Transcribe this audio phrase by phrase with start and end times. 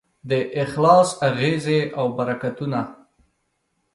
[0.29, 0.31] د
[0.63, 2.79] اخلاص اغېزې او برکتونه